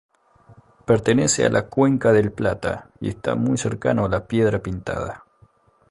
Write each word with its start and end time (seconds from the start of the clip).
Pertenece 0.83 1.45
a 1.45 1.51
la 1.51 1.67
Cuenca 1.67 2.11
del 2.11 2.31
Plata 2.31 2.89
y 2.99 3.09
está 3.09 3.35
muy 3.35 3.59
cercano 3.59 4.05
a 4.05 4.09
la 4.09 4.25
Piedra 4.27 4.57
Pintada. 4.57 5.25